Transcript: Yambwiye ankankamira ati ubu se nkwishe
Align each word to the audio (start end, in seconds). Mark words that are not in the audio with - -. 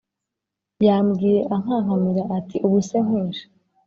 Yambwiye 0.87 1.41
ankankamira 1.53 2.23
ati 2.37 2.57
ubu 2.65 2.77
se 2.87 2.97
nkwishe 3.05 3.45